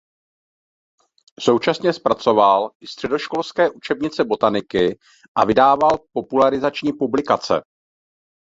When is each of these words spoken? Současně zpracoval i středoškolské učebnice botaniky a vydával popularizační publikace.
Současně 1.39 1.93
zpracoval 1.93 2.71
i 2.81 2.87
středoškolské 2.87 3.69
učebnice 3.69 4.23
botaniky 4.23 4.99
a 5.37 5.45
vydával 5.45 5.89
popularizační 6.13 6.93
publikace. 6.93 7.61